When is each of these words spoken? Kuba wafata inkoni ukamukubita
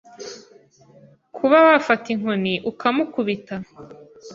Kuba 1.35 1.57
wafata 1.67 2.05
inkoni 2.13 2.53
ukamukubita 2.71 3.55